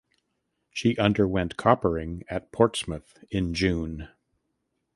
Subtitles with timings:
[0.71, 4.09] She underwent coppering at Portsmouth in June.